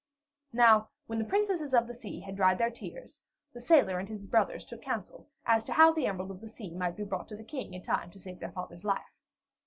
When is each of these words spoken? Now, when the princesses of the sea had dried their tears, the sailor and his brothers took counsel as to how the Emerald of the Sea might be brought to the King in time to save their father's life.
Now, 0.51 0.89
when 1.05 1.19
the 1.19 1.25
princesses 1.25 1.75
of 1.75 1.85
the 1.85 1.93
sea 1.93 2.21
had 2.21 2.35
dried 2.35 2.57
their 2.57 2.71
tears, 2.71 3.21
the 3.53 3.61
sailor 3.61 3.99
and 3.99 4.09
his 4.09 4.25
brothers 4.25 4.65
took 4.65 4.81
counsel 4.81 5.29
as 5.45 5.63
to 5.65 5.73
how 5.73 5.93
the 5.93 6.07
Emerald 6.07 6.31
of 6.31 6.41
the 6.41 6.49
Sea 6.49 6.73
might 6.73 6.95
be 6.97 7.03
brought 7.03 7.27
to 7.29 7.35
the 7.35 7.43
King 7.43 7.75
in 7.75 7.83
time 7.83 8.09
to 8.09 8.17
save 8.19 8.39
their 8.39 8.51
father's 8.51 8.83
life. 8.83 9.13